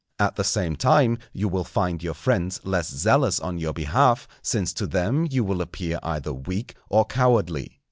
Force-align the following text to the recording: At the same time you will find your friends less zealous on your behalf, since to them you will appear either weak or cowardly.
At 0.17 0.35
the 0.35 0.43
same 0.43 0.75
time 0.77 1.19
you 1.31 1.47
will 1.47 1.63
find 1.63 2.01
your 2.01 2.15
friends 2.15 2.59
less 2.63 2.89
zealous 2.89 3.39
on 3.39 3.59
your 3.59 3.71
behalf, 3.71 4.27
since 4.41 4.73
to 4.73 4.87
them 4.87 5.27
you 5.29 5.43
will 5.43 5.61
appear 5.61 5.99
either 6.01 6.33
weak 6.33 6.73
or 6.89 7.05
cowardly. 7.05 7.77